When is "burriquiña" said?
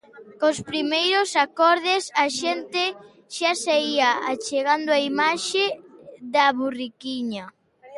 6.57-7.45